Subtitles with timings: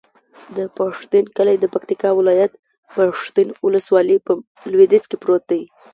[0.57, 2.51] د پښتین کلی د پکتیکا ولایت،
[2.95, 4.31] پښتین ولسوالي په
[4.71, 5.61] لویدیځ کې پروت دی.